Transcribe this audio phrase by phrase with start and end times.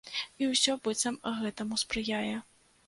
[0.43, 2.35] І ўсё, быццам, гэтаму спрыяе.